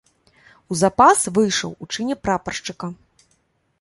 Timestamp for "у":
0.73-0.77, 1.85-1.91